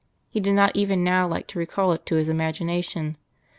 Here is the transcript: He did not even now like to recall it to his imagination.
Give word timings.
He 0.31 0.39
did 0.39 0.53
not 0.55 0.75
even 0.75 1.03
now 1.03 1.27
like 1.27 1.45
to 1.49 1.59
recall 1.59 1.91
it 1.91 2.07
to 2.07 2.15
his 2.15 2.27
imagination. 2.27 3.17